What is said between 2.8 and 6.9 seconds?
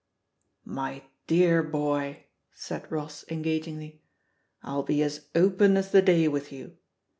Ross engagingly, "I'll be as open as the day with you.